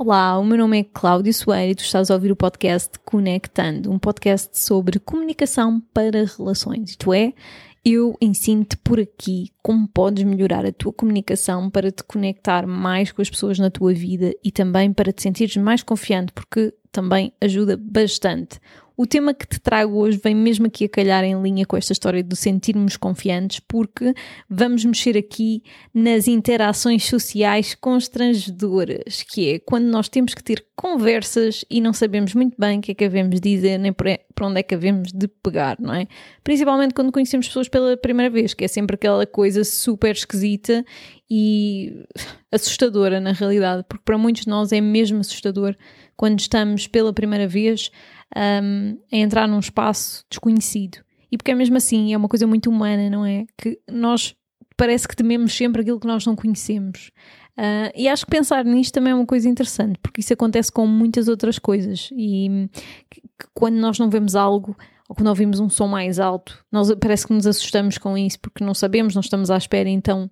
[0.00, 3.90] Olá, o meu nome é Cláudio Soeiro e tu estás a ouvir o podcast Conectando,
[3.90, 6.90] um podcast sobre comunicação para relações.
[6.90, 7.32] Isto é,
[7.84, 13.20] eu ensino-te por aqui como podes melhorar a tua comunicação para te conectar mais com
[13.20, 17.76] as pessoas na tua vida e também para te sentires mais confiante, porque também ajuda
[17.76, 18.60] bastante.
[19.00, 21.92] O tema que te trago hoje vem mesmo aqui a calhar em linha com esta
[21.92, 24.12] história de sentirmos confiantes, porque
[24.50, 25.62] vamos mexer aqui
[25.94, 32.34] nas interações sociais constrangedoras, que é quando nós temos que ter conversas e não sabemos
[32.34, 35.12] muito bem o que é que havemos de dizer, nem para onde é que havemos
[35.12, 36.08] de pegar, não é?
[36.42, 40.84] Principalmente quando conhecemos pessoas pela primeira vez, que é sempre aquela coisa super esquisita
[41.30, 42.04] e
[42.50, 45.76] assustadora na realidade, porque para muitos de nós é mesmo assustador
[46.18, 47.90] quando estamos pela primeira vez
[48.36, 50.98] um, a entrar num espaço desconhecido.
[51.30, 53.46] E porque é mesmo assim, é uma coisa muito humana, não é?
[53.56, 54.34] Que nós
[54.76, 57.12] parece que tememos sempre aquilo que nós não conhecemos.
[57.56, 60.86] Uh, e acho que pensar nisto também é uma coisa interessante, porque isso acontece com
[60.86, 62.10] muitas outras coisas.
[62.12, 62.68] E
[63.08, 64.76] que, que quando nós não vemos algo,
[65.08, 68.64] ou quando ouvimos um som mais alto, nós parece que nos assustamos com isso, porque
[68.64, 70.28] não sabemos, não estamos à espera, então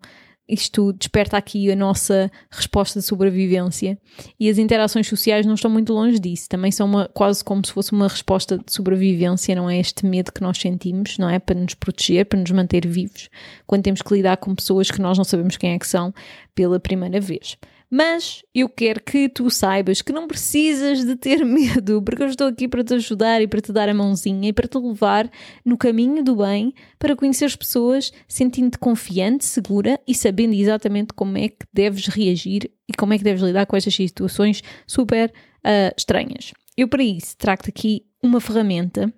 [0.48, 3.98] isto desperta aqui a nossa resposta de sobrevivência
[4.38, 7.72] e as interações sociais não estão muito longe disso, também são uma, quase como se
[7.72, 11.38] fosse uma resposta de sobrevivência, não é este medo que nós sentimos, não é?
[11.38, 13.28] Para nos proteger, para nos manter vivos,
[13.66, 16.14] quando temos que lidar com pessoas que nós não sabemos quem é que são
[16.54, 17.58] pela primeira vez.
[17.90, 22.48] Mas eu quero que tu saibas que não precisas de ter medo, porque eu estou
[22.48, 25.30] aqui para te ajudar e para te dar a mãozinha e para te levar
[25.64, 31.38] no caminho do bem para conhecer as pessoas sentindo-te confiante, segura e sabendo exatamente como
[31.38, 35.32] é que deves reagir e como é que deves lidar com estas situações super
[35.64, 36.52] uh, estranhas.
[36.76, 39.12] Eu, para isso, trago-te aqui uma ferramenta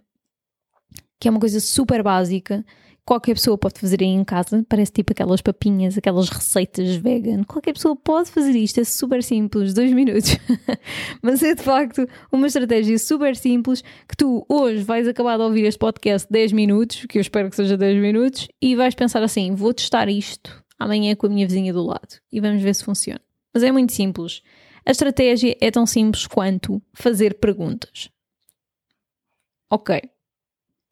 [1.21, 2.65] que é uma coisa super básica
[3.09, 7.43] qualquer pessoa pode fazer aí em casa, parece tipo aquelas papinhas, aquelas receitas vegan.
[7.43, 10.37] Qualquer pessoa pode fazer isto, é super simples, dois minutos.
[11.23, 15.65] Mas é de facto uma estratégia super simples que tu hoje vais acabar de ouvir
[15.65, 19.55] este podcast 10 minutos, que eu espero que seja 10 minutos, e vais pensar assim:
[19.55, 23.23] vou testar isto amanhã com a minha vizinha do lado e vamos ver se funciona.
[23.55, 24.43] Mas é muito simples.
[24.85, 28.11] A estratégia é tão simples quanto fazer perguntas.
[29.71, 29.99] Ok,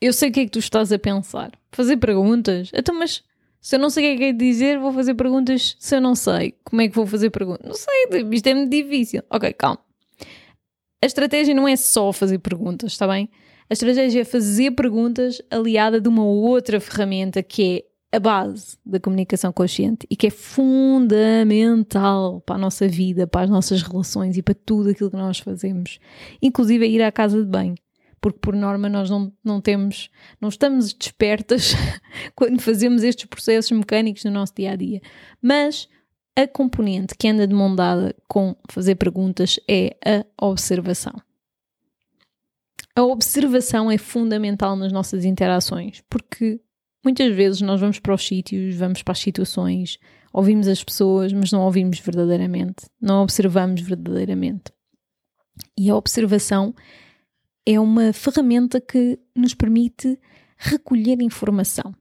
[0.00, 1.52] eu sei o que é que tu estás a pensar.
[1.72, 2.70] Fazer perguntas?
[2.74, 3.22] Então, mas
[3.60, 6.00] se eu não sei o que é que é dizer, vou fazer perguntas se eu
[6.00, 6.54] não sei.
[6.64, 7.66] Como é que vou fazer perguntas?
[7.66, 9.22] Não sei, isto é muito difícil.
[9.30, 9.80] Ok, calma.
[11.02, 13.28] A estratégia não é só fazer perguntas, está bem?
[13.68, 19.00] A estratégia é fazer perguntas aliada de uma outra ferramenta que é a base da
[19.00, 24.42] comunicação consciente e que é fundamental para a nossa vida, para as nossas relações e
[24.42, 25.98] para tudo aquilo que nós fazemos,
[26.40, 27.74] inclusive a ir à casa de banho
[28.20, 30.10] porque por norma nós não, não temos,
[30.40, 31.72] não estamos despertas
[32.34, 35.00] quando fazemos estes processos mecânicos no nosso dia a dia.
[35.40, 35.88] Mas
[36.36, 41.14] a componente que anda de mão dada com fazer perguntas é a observação.
[42.94, 46.60] A observação é fundamental nas nossas interações, porque
[47.04, 49.98] muitas vezes nós vamos para os sítios, vamos para as situações,
[50.32, 54.72] ouvimos as pessoas, mas não ouvimos verdadeiramente, não observamos verdadeiramente.
[55.78, 56.74] E a observação
[57.66, 60.18] é uma ferramenta que nos permite
[60.56, 61.92] recolher informação.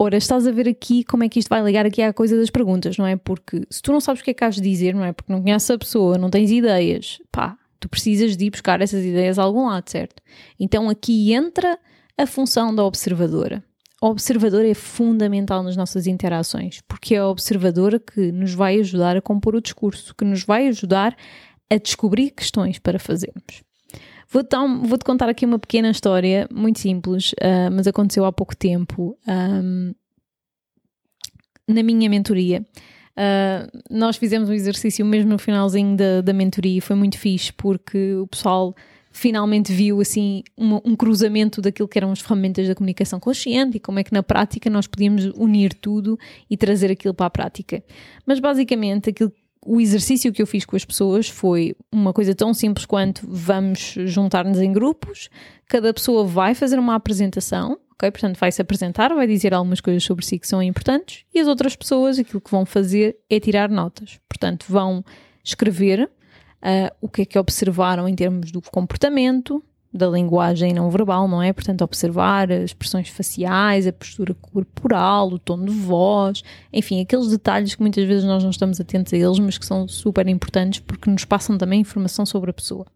[0.00, 2.50] Ora, estás a ver aqui como é que isto vai ligar aqui à coisa das
[2.50, 3.16] perguntas, não é?
[3.16, 5.12] Porque se tu não sabes o que é que has de dizer, não é?
[5.12, 9.04] Porque não conheces a pessoa, não tens ideias, pá, tu precisas de ir buscar essas
[9.04, 10.22] ideias a algum lado, certo?
[10.58, 11.76] Então aqui entra
[12.16, 13.64] a função da observadora.
[14.00, 19.16] A observadora é fundamental nas nossas interações, porque é a observadora que nos vai ajudar
[19.16, 21.16] a compor o discurso, que nos vai ajudar
[21.68, 23.64] a descobrir questões para fazermos.
[24.30, 29.16] Vou-te vou contar aqui uma pequena história, muito simples, uh, mas aconteceu há pouco tempo.
[29.26, 29.94] Um,
[31.66, 32.60] na minha mentoria,
[33.16, 37.52] uh, nós fizemos um exercício mesmo no finalzinho da, da mentoria e foi muito fixe
[37.54, 38.74] porque o pessoal
[39.10, 43.80] finalmente viu assim um, um, cruzamento daquilo que eram as ferramentas da comunicação consciente e
[43.80, 46.18] como é que na prática nós podíamos unir tudo
[46.50, 47.82] e trazer aquilo para a prática.
[48.26, 49.32] Mas basicamente aquilo
[49.64, 53.94] o exercício que eu fiz com as pessoas foi uma coisa tão simples quanto vamos
[54.06, 55.28] juntar-nos em grupos,
[55.66, 58.10] cada pessoa vai fazer uma apresentação, ok?
[58.10, 61.48] Portanto, vai se apresentar, vai dizer algumas coisas sobre si que são importantes e as
[61.48, 64.18] outras pessoas aquilo que vão fazer é tirar notas.
[64.28, 65.04] Portanto, vão
[65.44, 69.62] escrever uh, o que é que observaram em termos do comportamento,
[69.92, 71.52] da linguagem não verbal, não é?
[71.52, 76.42] Portanto, observar as expressões faciais, a postura corporal, o tom de voz,
[76.72, 79.88] enfim, aqueles detalhes que muitas vezes nós não estamos atentos a eles, mas que são
[79.88, 82.86] super importantes porque nos passam também informação sobre a pessoa.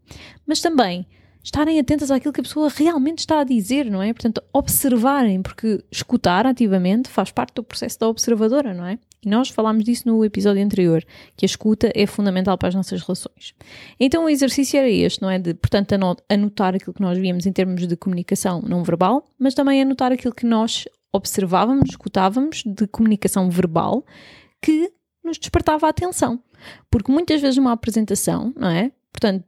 [0.47, 1.07] Mas também
[1.43, 4.13] estarem atentas àquilo que a pessoa realmente está a dizer, não é?
[4.13, 8.99] Portanto, observarem, porque escutar ativamente faz parte do processo da observadora, não é?
[9.25, 11.05] E nós falámos disso no episódio anterior,
[11.37, 13.55] que a escuta é fundamental para as nossas relações.
[13.99, 15.39] Então o exercício era este, não é?
[15.39, 15.95] De, portanto,
[16.29, 20.35] anotar aquilo que nós víamos em termos de comunicação não verbal, mas também anotar aquilo
[20.35, 24.05] que nós observávamos, escutávamos de comunicação verbal
[24.61, 24.93] que
[25.23, 26.43] nos despertava a atenção.
[26.91, 28.91] Porque muitas vezes uma apresentação, não é?
[29.13, 29.45] Portanto,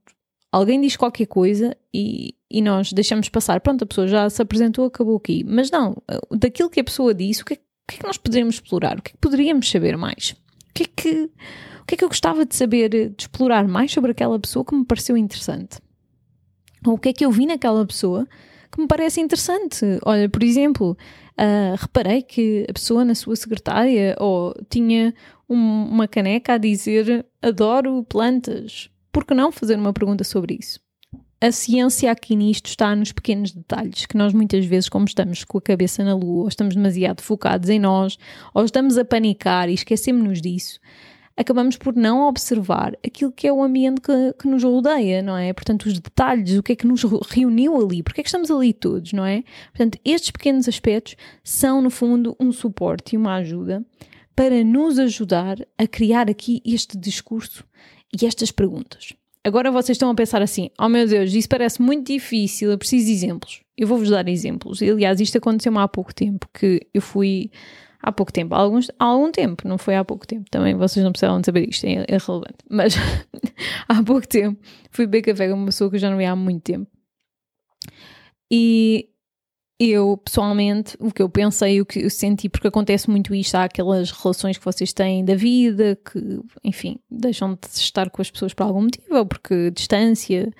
[0.53, 4.85] alguém diz qualquer coisa e, e nós deixamos passar, pronto, a pessoa já se apresentou,
[4.85, 5.43] acabou aqui.
[5.45, 5.97] Mas não,
[6.31, 8.99] daquilo que a pessoa disse, o que, é, o que é que nós poderíamos explorar?
[8.99, 10.31] O que é que poderíamos saber mais?
[10.71, 11.31] O que é que,
[11.83, 14.75] o que, é que eu gostava de saber, de explorar mais sobre aquela pessoa que
[14.75, 15.79] me pareceu interessante?
[16.87, 18.27] Ou o que é que eu vi naquela pessoa
[18.73, 19.85] que me parece interessante?
[20.05, 20.97] Olha, por exemplo,
[21.39, 25.15] uh, reparei que a pessoa na sua secretária ou tinha
[25.49, 28.91] um, uma caneca a dizer adoro plantas.
[29.13, 30.84] Por que não fazer uma pergunta sobre isso?
[31.45, 35.59] A ciência aqui nisto está nos pequenos detalhes, que nós muitas vezes, como estamos com
[35.59, 38.17] a cabeça na lua, ou estamos demasiado focados em nós,
[38.55, 40.81] ou estamos a panicar e esquecemos-nos disso,
[41.37, 45.53] acabamos por não observar aquilo que é o ambiente que, que, nos rodeia, não é?
[45.53, 48.73] Portanto, os detalhes, o que é que nos reuniu ali, porque é que estamos ali
[48.73, 49.45] todos, não é?
[49.67, 53.85] Portanto, estes pequenos aspectos são, no fundo, um suporte e uma ajuda
[54.35, 57.65] para nos ajudar a criar aqui este discurso
[58.19, 59.13] e estas perguntas.
[59.45, 63.07] Agora vocês estão a pensar assim: oh meu Deus, isso parece muito difícil, eu preciso
[63.07, 63.63] de exemplos.
[63.77, 64.81] Eu vou-vos dar exemplos.
[64.83, 67.51] Aliás, isto aconteceu-me há pouco tempo, que eu fui
[68.01, 71.03] há pouco tempo, há, alguns, há algum tempo, não foi há pouco tempo, também vocês
[71.03, 72.95] não precisavam de saber isto, é, é relevante, mas
[73.89, 74.61] há pouco tempo
[74.91, 76.91] fui beber café com uma pessoa que eu já não ia há muito tempo.
[78.51, 79.09] E
[79.91, 83.65] eu, pessoalmente, o que eu pensei, o que eu senti, porque acontece muito isto, há
[83.65, 88.55] aquelas relações que vocês têm da vida, que, enfim, deixam de estar com as pessoas
[88.55, 90.53] por algum motivo, ou porque distância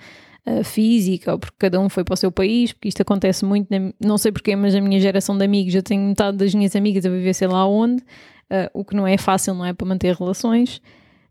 [0.47, 3.67] uh, física, ou porque cada um foi para o seu país, porque isto acontece muito,
[3.69, 6.75] na, não sei porquê, mas na minha geração de amigos, eu tenho metade das minhas
[6.75, 9.87] amigas a viver sei lá onde, uh, o que não é fácil, não é, para
[9.87, 10.81] manter relações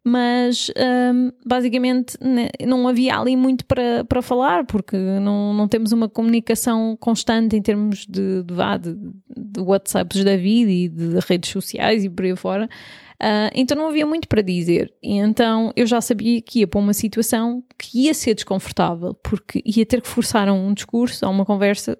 [0.06, 5.92] mas um, basicamente né, não havia ali muito para, para falar, porque não, não temos
[5.92, 8.94] uma comunicação constante em termos de, de,
[9.34, 12.68] de, WhatsApps da vida e de redes sociais e por aí fora.
[13.14, 14.92] Uh, então não havia muito para dizer.
[15.02, 19.62] E então eu já sabia que ia para uma situação que ia ser desconfortável, porque
[19.64, 21.96] ia ter que forçar um discurso, a uma conversa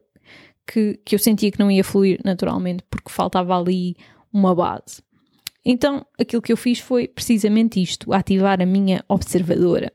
[0.67, 3.97] que, que eu sentia que não ia fluir naturalmente, porque faltava ali
[4.31, 5.03] uma base.
[5.65, 9.93] Então, aquilo que eu fiz foi precisamente isto: ativar a minha observadora.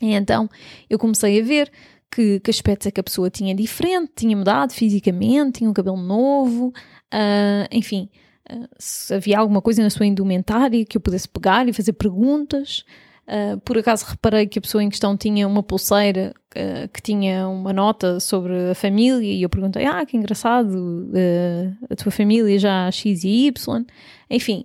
[0.00, 0.48] E então,
[0.90, 1.70] eu comecei a ver
[2.10, 5.96] que, que aspectos é que a pessoa tinha diferente, tinha mudado fisicamente, tinha um cabelo
[5.96, 8.10] novo, uh, enfim,
[8.50, 12.84] uh, se havia alguma coisa na sua indumentária que eu pudesse pegar e fazer perguntas.
[13.22, 17.48] Uh, por acaso reparei que a pessoa em questão tinha uma pulseira uh, que tinha
[17.48, 22.58] uma nota sobre a família e eu perguntei, ah, que engraçado, uh, a tua família
[22.58, 23.86] já X e Y.
[24.28, 24.64] Enfim,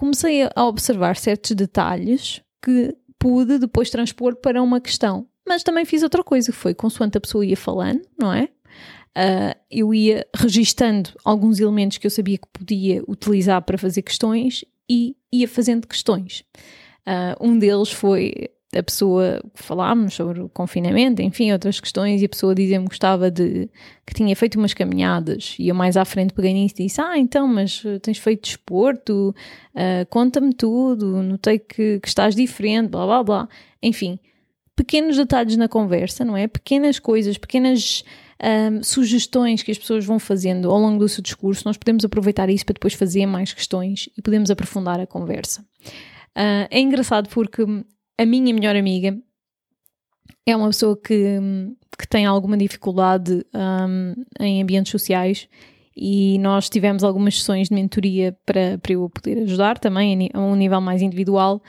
[0.00, 5.28] comecei a observar certos detalhes que pude depois transpor para uma questão.
[5.46, 8.44] Mas também fiz outra coisa, que foi consoante a pessoa ia falando, não é?
[9.10, 14.64] Uh, eu ia registando alguns elementos que eu sabia que podia utilizar para fazer questões
[14.88, 16.44] e ia fazendo questões.
[17.06, 22.28] Uh, um deles foi a pessoa falámos sobre o confinamento, enfim, outras questões, e a
[22.28, 23.68] pessoa dizia-me que gostava de
[24.06, 27.18] que tinha feito umas caminhadas, e eu mais à frente peguei nisso e disse: Ah,
[27.18, 29.34] então, mas eh, tens feito desporto,
[29.74, 33.48] uh, conta-me tudo, notei que, que estás diferente, blá blá blá.
[33.82, 34.20] Enfim,
[34.76, 36.46] pequenos detalhes na conversa, não é?
[36.46, 38.04] Pequenas coisas, pequenas.
[38.42, 42.48] Um, sugestões que as pessoas vão fazendo ao longo do seu discurso, nós podemos aproveitar
[42.48, 45.60] isso para depois fazer mais questões e podemos aprofundar a conversa.
[46.34, 47.62] Uh, é engraçado porque
[48.20, 49.18] a minha melhor amiga
[50.44, 51.38] é uma pessoa que,
[51.98, 55.48] que tem alguma dificuldade um, em ambientes sociais
[55.96, 60.54] e nós tivemos algumas sessões de mentoria para, para eu poder ajudar também a um
[60.54, 61.62] nível mais individual.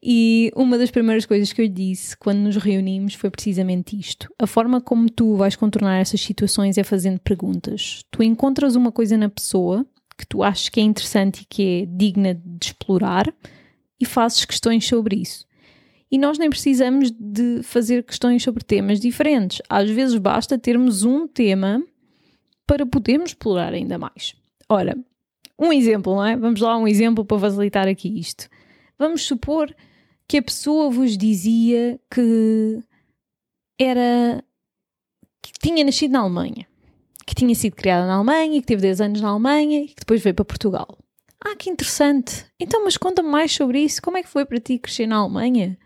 [0.00, 4.32] E uma das primeiras coisas que eu disse quando nos reunimos foi precisamente isto.
[4.38, 8.04] A forma como tu vais contornar essas situações é fazendo perguntas.
[8.12, 9.84] Tu encontras uma coisa na pessoa
[10.16, 13.32] que tu achas que é interessante e que é digna de explorar
[14.00, 15.45] e fazes questões sobre isso.
[16.10, 19.60] E nós nem precisamos de fazer questões sobre temas diferentes.
[19.68, 21.82] Às vezes basta termos um tema
[22.66, 24.34] para podermos explorar ainda mais.
[24.68, 24.96] Ora,
[25.58, 26.36] um exemplo, não é?
[26.36, 28.48] Vamos lá, um exemplo para facilitar aqui isto.
[28.98, 29.74] Vamos supor
[30.28, 32.80] que a pessoa vos dizia que
[33.78, 34.42] era.
[35.42, 36.66] que tinha nascido na Alemanha,
[37.26, 40.22] que tinha sido criada na Alemanha, que teve 10 anos na Alemanha e que depois
[40.22, 40.98] veio para Portugal.
[41.44, 42.46] Ah, que interessante!
[42.58, 44.02] Então, mas conta-me mais sobre isso.
[44.02, 45.78] Como é que foi para ti crescer na Alemanha?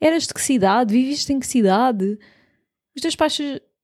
[0.00, 0.92] Eras de que cidade?
[0.92, 2.18] Viviste em que cidade?
[2.94, 3.38] Os teus pais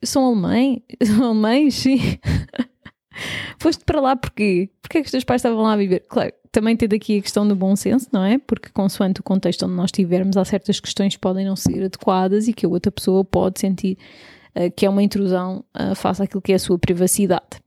[0.04, 0.80] são alemães?
[1.04, 1.98] São alemães, sim.
[3.58, 4.70] Foste para lá porquê?
[4.80, 6.00] Porquê é que os teus pais estavam lá a viver?
[6.08, 8.38] Claro, também ter daqui a questão do bom senso, não é?
[8.38, 12.48] Porque consoante o contexto onde nós estivermos, há certas questões que podem não ser adequadas
[12.48, 13.96] e que a outra pessoa pode sentir
[14.56, 17.62] uh, que é uma intrusão uh, face àquilo que é a sua privacidade.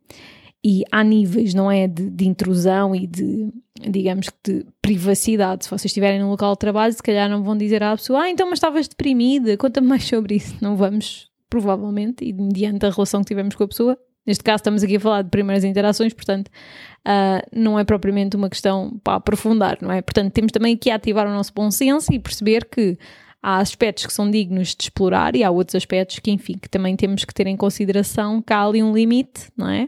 [0.68, 1.88] E há níveis, não é?
[1.88, 3.52] De, de intrusão e de,
[3.88, 5.66] digamos que, de privacidade.
[5.66, 8.30] Se vocês estiverem num local de trabalho, se calhar não vão dizer à pessoa, ah,
[8.32, 10.56] então, mas estavas deprimida, conta-me mais sobre isso.
[10.62, 14.82] Não vamos, provavelmente, e mediante a relação que tivemos com a pessoa, Neste caso, estamos
[14.82, 19.78] aqui a falar de primeiras interações, portanto, uh, não é propriamente uma questão para aprofundar,
[19.80, 20.02] não é?
[20.02, 22.98] Portanto, temos também que ativar o nosso bom senso e perceber que
[23.46, 26.96] há aspectos que são dignos de explorar e há outros aspectos que, enfim, que também
[26.96, 29.88] temos que ter em consideração que há ali um limite, não é?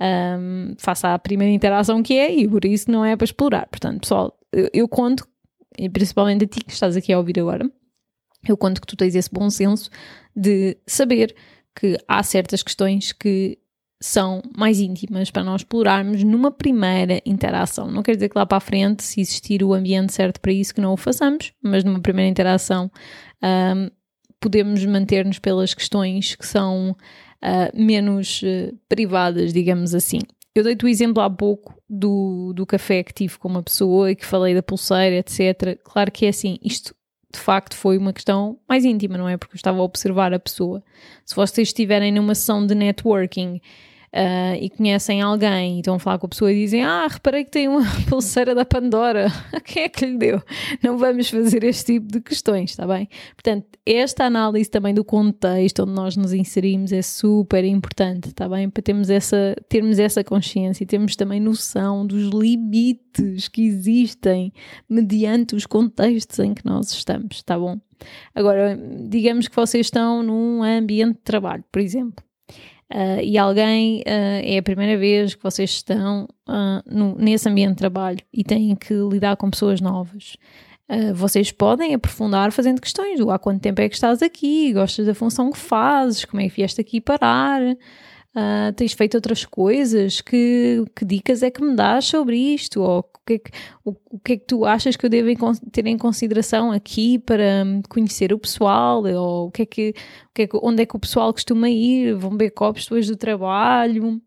[0.00, 3.66] Um, à primeira interação que é e por isso não é para explorar.
[3.66, 5.28] Portanto, pessoal, eu, eu conto,
[5.78, 7.70] e principalmente a ti que estás aqui a ouvir agora,
[8.48, 9.90] eu conto que tu tens esse bom senso
[10.34, 11.36] de saber
[11.78, 13.58] que há certas questões que
[14.04, 17.90] são mais íntimas para nós explorarmos numa primeira interação.
[17.90, 20.74] Não quer dizer que lá para a frente, se existir o ambiente certo para isso,
[20.74, 22.90] que não o façamos, mas numa primeira interação
[23.42, 23.90] um,
[24.38, 30.18] podemos manter-nos pelas questões que são uh, menos uh, privadas, digamos assim.
[30.54, 34.16] Eu dei-te o exemplo há pouco do, do café que tive com uma pessoa e
[34.16, 35.80] que falei da pulseira, etc.
[35.82, 36.94] Claro que é assim, isto
[37.32, 39.38] de facto foi uma questão mais íntima, não é?
[39.38, 40.84] Porque eu estava a observar a pessoa.
[41.24, 43.62] Se vocês estiverem numa sessão de networking
[44.14, 47.44] uh, e conhecem alguém e estão a falar com a pessoa e dizem: Ah, reparei
[47.44, 49.26] que tem uma pulseira da Pandora,
[49.64, 50.42] quem é que lhe deu?
[50.82, 53.08] Não vamos fazer este tipo de questões, está bem?
[53.34, 58.70] Portanto, esta análise também do contexto onde nós nos inserimos é super importante, está bem?
[58.70, 64.52] Para termos essa, termos essa consciência e termos também noção dos limites que existem
[64.88, 67.78] mediante os contextos em que nós estamos, está bom?
[68.34, 68.78] Agora,
[69.08, 72.24] digamos que vocês estão num ambiente de trabalho, por exemplo.
[72.92, 77.70] Uh, e alguém uh, é a primeira vez que vocês estão uh, no, nesse ambiente
[77.70, 80.36] de trabalho e têm que lidar com pessoas novas.
[81.14, 85.50] vocês podem aprofundar fazendo questões há quanto tempo é que estás aqui, gostas da função
[85.50, 87.60] que fazes, como é que vieste aqui parar,
[88.36, 90.20] Uh, tens feito outras coisas?
[90.20, 92.82] Que, que dicas é que me dás sobre isto?
[92.82, 93.50] Ou o que, é que,
[93.84, 95.30] o, o que é que tu achas que eu devo
[95.70, 99.04] ter em consideração aqui para hum, conhecer o pessoal?
[99.04, 101.70] Ou o que é que, o que, é que onde é que o pessoal costuma
[101.70, 102.14] ir?
[102.16, 104.20] Vão beber copos depois do trabalho?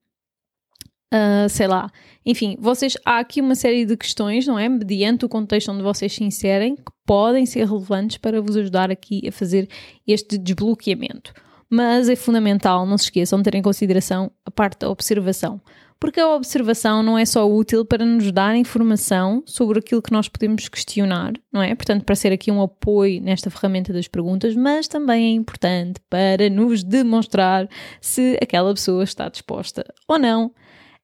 [1.13, 1.91] Uh, sei lá.
[2.25, 4.69] Enfim, vocês há aqui uma série de questões, não é?
[4.69, 9.27] Mediante o contexto onde vocês se inserem, que podem ser relevantes para vos ajudar aqui
[9.27, 9.69] a fazer
[10.05, 11.33] este desbloqueamento
[11.69, 15.61] mas é fundamental, não se esqueçam de ter em consideração a parte da observação,
[15.99, 20.29] porque a observação não é só útil para nos dar informação sobre aquilo que nós
[20.29, 21.73] podemos questionar, não é?
[21.73, 26.49] Portanto, para ser aqui um apoio nesta ferramenta das perguntas, mas também é importante para
[26.49, 27.67] nos demonstrar
[27.99, 30.53] se aquela pessoa está disposta ou não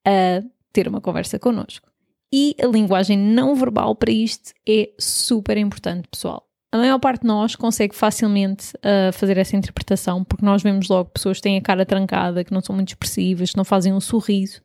[0.06, 1.90] a ter uma conversa connosco.
[2.32, 7.28] E a linguagem não verbal para isto é super importante, pessoal a maior parte de
[7.28, 11.62] nós consegue facilmente uh, fazer essa interpretação, porque nós vemos logo pessoas que têm a
[11.62, 14.60] cara trancada, que não são muito expressivas, que não fazem um sorriso.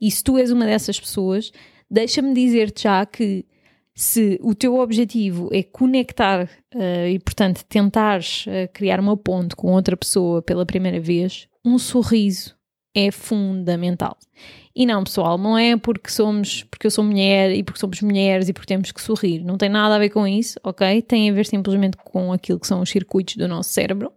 [0.00, 1.52] E se tu és uma dessas pessoas,
[1.88, 3.46] deixa-me dizer-te já que
[3.94, 9.70] se o teu objetivo é conectar uh, e, portanto, tentares uh, criar uma ponte com
[9.70, 12.56] outra pessoa pela primeira vez, um sorriso
[12.92, 14.18] é fundamental.
[14.74, 18.48] E não, pessoal, não é porque somos, porque eu sou mulher e porque somos mulheres
[18.48, 19.44] e porque temos que sorrir.
[19.44, 21.02] Não tem nada a ver com isso, ok?
[21.02, 24.10] Tem a ver simplesmente com aquilo que são os circuitos do nosso cérebro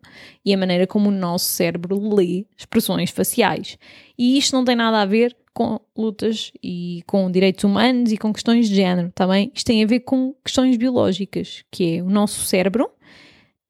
[0.45, 3.77] e a maneira como o nosso cérebro lê expressões faciais.
[4.17, 8.31] E isto não tem nada a ver com lutas e com direitos humanos e com
[8.31, 9.51] questões de género, tá bem?
[9.53, 12.89] Isto tem a ver com questões biológicas, que é o nosso cérebro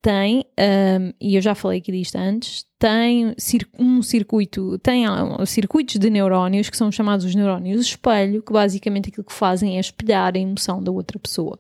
[0.06, 3.34] tem, um, e eu já falei aqui disto antes, tem
[3.80, 5.04] um circuito, tem
[5.48, 9.80] circuitos de neurónios que são chamados os neurónios espelho, que basicamente aquilo que fazem é
[9.80, 11.58] espelhar a emoção da outra pessoa.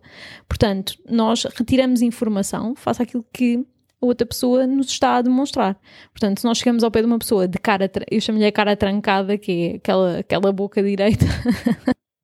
[0.47, 3.65] Portanto, nós retiramos informação, face aquilo que
[3.99, 5.75] a outra pessoa nos está a demonstrar.
[6.11, 8.77] Portanto, se nós chegamos ao pé de uma pessoa de cara, eu chamo-lhe a cara
[8.77, 11.25] trancada, que é aquela, aquela boca direita.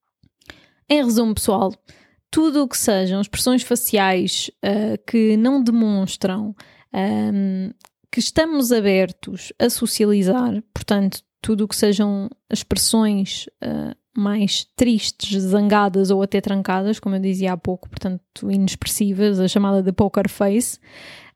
[0.88, 1.74] em resumo, pessoal,
[2.32, 6.56] tudo o que sejam expressões faciais uh, que não demonstram
[6.94, 7.72] um, ehm,
[8.10, 16.10] que estamos abertos a socializar, portanto, tudo o que sejam expressões uh, mais tristes, zangadas
[16.10, 20.80] ou até trancadas, como eu dizia há pouco, portanto, inexpressivas, a chamada de poker face,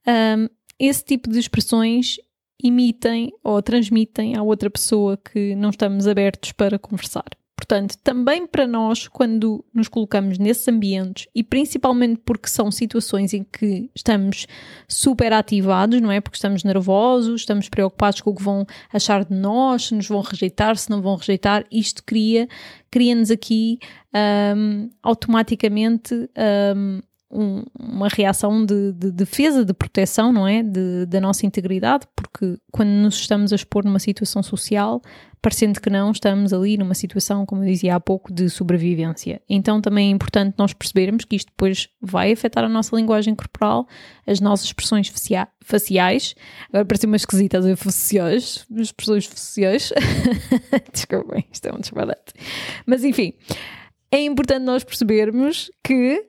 [0.07, 0.49] um, ehm,
[0.79, 2.17] esse tipo de expressões
[2.61, 7.27] imitem ou transmitem à outra pessoa que não estamos abertos para conversar.
[7.55, 13.43] Portanto, também para nós, quando nos colocamos nesses ambientes, e principalmente porque são situações em
[13.43, 14.45] que estamos
[14.89, 16.19] super ativados, não é?
[16.19, 20.19] Porque estamos nervosos, estamos preocupados com o que vão achar de nós, se nos vão
[20.19, 22.47] rejeitar, se não vão rejeitar, isto cria,
[22.91, 23.79] cria-nos aqui
[24.55, 26.13] um, automaticamente
[26.75, 30.63] um, um, uma reação de, de, defesa, de proteção, não é?
[30.63, 35.01] De, da nossa integridade, porque quando nos estamos a expor numa situação social,
[35.41, 39.41] parecendo que não, estamos ali numa situação, como eu dizia há pouco, de sobrevivência.
[39.47, 43.87] Então também é importante nós percebermos que isto depois vai afetar a nossa linguagem corporal,
[44.25, 45.11] as nossas expressões
[45.63, 46.35] faciais.
[46.69, 49.93] Agora parece uma esquisita dizer faciais, expressões faciais.
[50.91, 52.33] Desculpem, isto é um disparate.
[52.85, 53.33] Mas enfim,
[54.11, 56.25] é importante nós percebermos que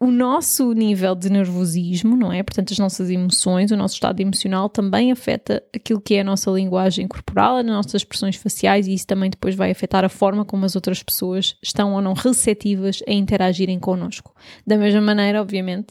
[0.00, 2.42] o nosso nível de nervosismo, não é?
[2.42, 6.50] Portanto, as nossas emoções, o nosso estado emocional também afeta aquilo que é a nossa
[6.50, 10.64] linguagem corporal, as nossas expressões faciais e isso também depois vai afetar a forma como
[10.64, 14.32] as outras pessoas estão ou não receptivas a interagirem connosco.
[14.64, 15.88] Da mesma maneira, obviamente,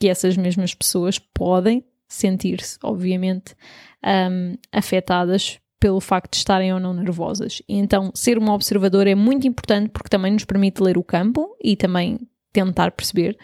[0.00, 3.54] que essas mesmas pessoas podem sentir-se, obviamente,
[4.30, 7.60] um, afetadas pelo facto de estarem ou não nervosas.
[7.68, 11.76] Então, ser uma observadora é muito importante porque também nos permite ler o campo e
[11.76, 12.18] também
[12.56, 13.36] tentar perceber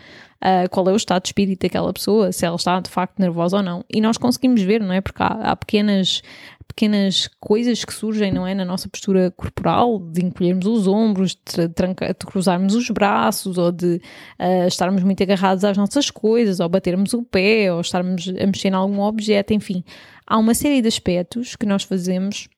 [0.42, 3.58] uh, qual é o estado de espírito daquela pessoa, se ela está de facto nervosa
[3.58, 3.84] ou não.
[3.92, 5.00] E nós conseguimos ver, não é?
[5.00, 6.22] Porque há, há pequenas
[6.66, 11.68] pequenas coisas que surgem, não é, na nossa postura corporal, de encolhermos os ombros, de,
[11.68, 14.00] tranca, de cruzarmos os braços, ou de
[14.40, 18.68] uh, estarmos muito agarrados às nossas coisas, ou batermos o pé, ou estarmos a mexer
[18.68, 19.84] em algum objeto, enfim.
[20.26, 22.48] Há uma série de aspectos que nós fazemos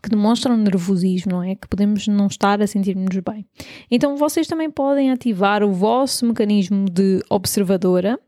[0.00, 1.54] que demonstram nervosismo, não é?
[1.54, 3.46] Que podemos não estar a sentir-nos bem.
[3.90, 8.18] Então vocês também podem ativar o vosso mecanismo de observadora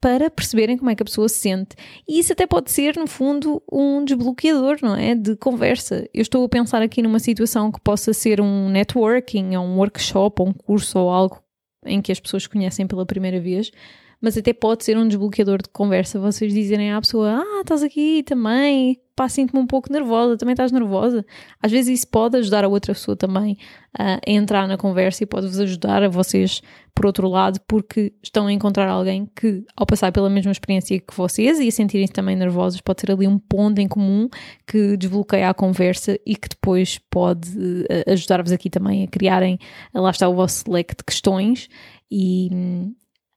[0.00, 1.74] para perceberem como é que a pessoa se sente.
[2.06, 5.14] E isso até pode ser, no fundo, um desbloqueador, não é?
[5.14, 6.08] De conversa.
[6.12, 10.42] Eu estou a pensar aqui numa situação que possa ser um networking, ou um workshop,
[10.42, 11.42] ou um curso, ou algo
[11.84, 13.70] em que as pessoas conhecem pela primeira vez
[14.20, 16.18] mas até pode ser um desbloqueador de conversa.
[16.18, 20.70] Vocês dizerem à pessoa: Ah, estás aqui também, pá, sinto-me um pouco nervosa, também estás
[20.70, 21.24] nervosa.
[21.62, 23.56] Às vezes isso pode ajudar a outra pessoa também
[23.98, 26.60] a entrar na conversa e pode-vos ajudar a vocês,
[26.94, 31.16] por outro lado, porque estão a encontrar alguém que, ao passar pela mesma experiência que
[31.16, 34.28] vocês e a sentirem-se também nervosos, pode ter ali um ponto em comum
[34.66, 39.58] que desbloqueia a conversa e que depois pode uh, ajudar-vos aqui também a criarem,
[39.94, 41.68] lá está o vosso leque de questões
[42.10, 42.50] e,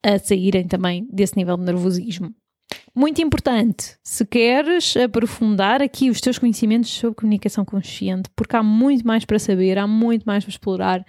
[0.03, 2.33] a saírem também desse nível de nervosismo.
[2.95, 9.05] Muito importante, se queres aprofundar aqui os teus conhecimentos sobre comunicação consciente, porque há muito
[9.05, 11.05] mais para saber, há muito mais para explorar,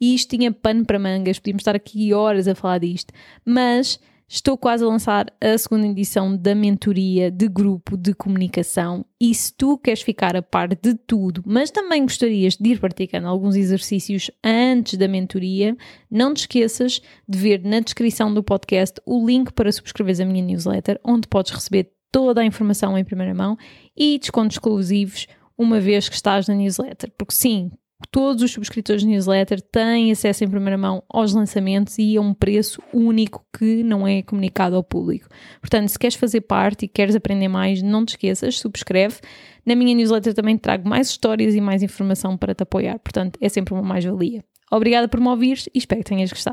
[0.00, 3.12] e isto tinha pano para mangas, podíamos estar aqui horas a falar disto,
[3.44, 3.98] mas
[4.34, 9.52] Estou quase a lançar a segunda edição da mentoria de grupo de comunicação e se
[9.54, 14.30] tu queres ficar a par de tudo, mas também gostarias de ir praticando alguns exercícios
[14.42, 15.76] antes da mentoria,
[16.10, 20.42] não te esqueças de ver na descrição do podcast o link para subscreveres a minha
[20.42, 23.58] newsletter, onde podes receber toda a informação em primeira mão
[23.94, 25.26] e descontos exclusivos
[25.58, 27.12] uma vez que estás na newsletter.
[27.18, 27.70] Porque sim,
[28.10, 32.34] todos os subscritores de newsletter têm acesso em primeira mão aos lançamentos e a um
[32.34, 35.28] preço único que não é comunicado ao público.
[35.60, 39.16] Portanto, se queres fazer parte e queres aprender mais, não te esqueças, subscreve.
[39.64, 43.48] Na minha newsletter também trago mais histórias e mais informação para te apoiar, portanto, é
[43.48, 44.44] sempre uma mais-valia.
[44.70, 46.50] Obrigada por me ouvires e espero que tenhas gostado.